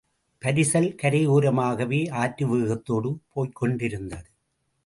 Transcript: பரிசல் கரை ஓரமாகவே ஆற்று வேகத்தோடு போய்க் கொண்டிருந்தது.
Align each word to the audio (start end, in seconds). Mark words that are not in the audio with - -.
பரிசல் 0.41 0.95
கரை 0.95 1.27
ஓரமாகவே 1.27 2.09
ஆற்று 2.11 2.47
வேகத்தோடு 2.47 3.19
போய்க் 3.33 3.55
கொண்டிருந்தது. 3.55 4.29